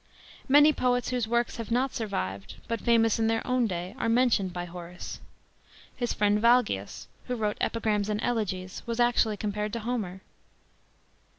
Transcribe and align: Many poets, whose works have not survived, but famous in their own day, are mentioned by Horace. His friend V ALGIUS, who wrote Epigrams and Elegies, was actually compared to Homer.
Many 0.49 0.73
poets, 0.73 1.09
whose 1.09 1.27
works 1.27 1.57
have 1.57 1.69
not 1.69 1.93
survived, 1.93 2.55
but 2.67 2.81
famous 2.81 3.19
in 3.19 3.27
their 3.27 3.45
own 3.45 3.67
day, 3.67 3.93
are 3.99 4.09
mentioned 4.09 4.51
by 4.51 4.65
Horace. 4.65 5.19
His 5.95 6.11
friend 6.11 6.41
V 6.41 6.47
ALGIUS, 6.47 7.07
who 7.27 7.35
wrote 7.35 7.57
Epigrams 7.61 8.09
and 8.09 8.19
Elegies, 8.23 8.81
was 8.87 8.99
actually 8.99 9.37
compared 9.37 9.73
to 9.73 9.81
Homer. 9.81 10.21